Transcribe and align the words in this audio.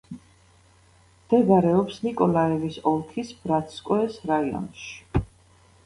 მდებარეობს 0.13 2.01
ნიკოლაევის 2.07 2.81
ოლქის 2.95 3.33
ბრატსკოეს 3.45 4.21
რაიონში. 4.33 4.95